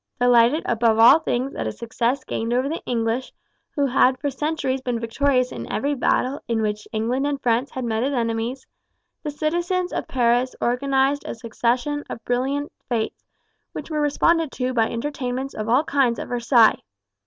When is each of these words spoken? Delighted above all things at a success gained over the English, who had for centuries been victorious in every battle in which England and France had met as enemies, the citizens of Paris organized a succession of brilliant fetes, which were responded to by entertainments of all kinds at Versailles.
Delighted 0.19 0.63
above 0.65 0.97
all 0.97 1.19
things 1.19 1.53
at 1.53 1.67
a 1.67 1.71
success 1.71 2.23
gained 2.23 2.53
over 2.53 2.67
the 2.67 2.81
English, 2.87 3.31
who 3.75 3.85
had 3.85 4.17
for 4.17 4.31
centuries 4.31 4.81
been 4.81 4.99
victorious 4.99 5.51
in 5.51 5.71
every 5.71 5.93
battle 5.93 6.41
in 6.47 6.63
which 6.63 6.87
England 6.91 7.27
and 7.27 7.39
France 7.39 7.69
had 7.69 7.85
met 7.85 8.01
as 8.01 8.11
enemies, 8.11 8.65
the 9.21 9.29
citizens 9.29 9.93
of 9.93 10.07
Paris 10.07 10.55
organized 10.59 11.23
a 11.27 11.35
succession 11.35 12.03
of 12.09 12.25
brilliant 12.25 12.71
fetes, 12.89 13.27
which 13.73 13.91
were 13.91 14.01
responded 14.01 14.51
to 14.51 14.73
by 14.73 14.89
entertainments 14.89 15.53
of 15.53 15.69
all 15.69 15.83
kinds 15.83 16.17
at 16.17 16.27
Versailles. 16.29 16.81